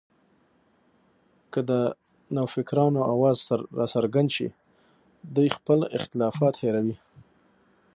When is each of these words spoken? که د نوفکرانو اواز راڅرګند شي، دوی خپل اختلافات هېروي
که 1.51 1.59
د 1.69 1.71
نوفکرانو 2.35 3.01
اواز 3.13 3.37
راڅرګند 3.79 4.29
شي، 4.35 4.47
دوی 5.35 5.47
خپل 5.57 5.79
اختلافات 5.97 6.55
هېروي 6.63 6.95